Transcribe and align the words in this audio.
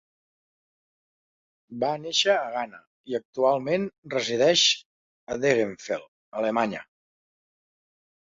Va 1.83 1.89
néixer 2.05 2.37
a 2.37 2.47
Ghana 2.55 2.79
i 3.13 3.17
actualment 3.19 3.85
resideix 4.15 4.63
a 5.35 5.37
Degenfeld, 5.45 6.09
Alemanya. 6.41 6.81